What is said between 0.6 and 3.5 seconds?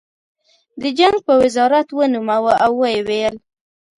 د جنګ په وزارت ونوموه او ویې ویل